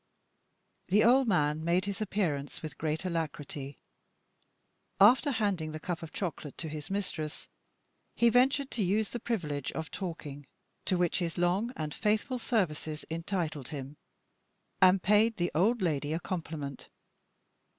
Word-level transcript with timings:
The 0.87 1.03
old 1.03 1.27
man 1.27 1.63
made 1.63 1.85
his 1.85 2.01
appearance 2.01 2.63
with 2.63 2.79
great 2.79 3.05
alacrity. 3.05 3.77
After 4.99 5.29
handing 5.29 5.73
the 5.73 5.79
cup 5.79 6.01
of 6.01 6.11
chocolate 6.11 6.57
to 6.57 6.69
his 6.69 6.89
mistress, 6.89 7.47
he 8.15 8.27
ventured 8.29 8.71
to 8.71 8.81
use 8.83 9.11
the 9.11 9.19
privilege 9.19 9.71
of 9.73 9.91
talking, 9.91 10.47
to 10.85 10.97
which 10.97 11.19
his 11.19 11.37
long 11.37 11.71
and 11.75 11.93
faithful 11.93 12.39
services 12.39 13.05
entitled 13.11 13.67
him, 13.67 13.95
and 14.81 15.03
paid 15.03 15.37
the 15.37 15.51
old 15.53 15.83
lady 15.83 16.13
a 16.13 16.19
compliment. 16.19 16.89